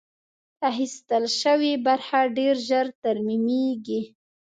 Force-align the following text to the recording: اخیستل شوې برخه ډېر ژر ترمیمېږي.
اخیستل 0.69 1.23
شوې 1.41 1.73
برخه 1.87 2.19
ډېر 2.37 2.55
ژر 2.67 2.85
ترمیمېږي. 3.03 4.01